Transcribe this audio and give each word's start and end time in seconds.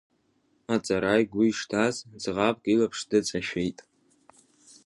Аҵара 0.73 1.21
игәы 1.21 1.43
ишҭаз 1.47 1.95
ӡӷабк 2.21 2.63
илаԥш 2.73 2.99
дыҵашәеит. 3.09 3.79